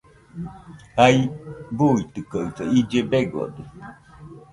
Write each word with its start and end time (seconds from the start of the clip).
Jai 0.95 1.17
buitɨkaɨsa, 1.77 2.63
ille 2.77 2.99
begode. 3.11 3.63